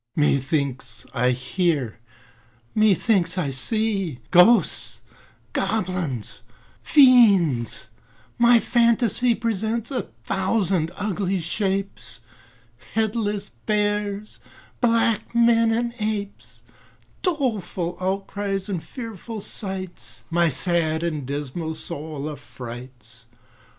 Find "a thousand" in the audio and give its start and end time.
9.91-10.89